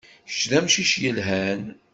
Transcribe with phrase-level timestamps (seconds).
[0.29, 1.61] Kečč d amcic yelhan.